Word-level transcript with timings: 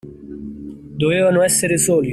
Dovevano 0.97 1.43
essere 1.43 1.77
soli. 1.77 2.09